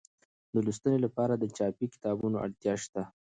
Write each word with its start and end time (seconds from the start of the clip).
د 0.53 0.55
لوستنې 0.65 0.99
لپاره 1.05 1.33
د 1.37 1.43
چاپي 1.57 1.85
کتابونو 1.93 2.35
اړتیا 2.45 2.73
شته. 2.83 3.01